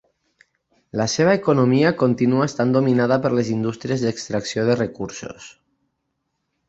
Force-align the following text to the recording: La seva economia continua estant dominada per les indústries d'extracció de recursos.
La 1.01 1.05
seva 1.15 1.35
economia 1.39 1.91
continua 1.99 2.47
estant 2.51 2.73
dominada 2.77 3.19
per 3.27 3.33
les 3.41 3.51
indústries 3.57 4.07
d'extracció 4.07 4.65
de 4.71 4.79
recursos. 4.81 5.47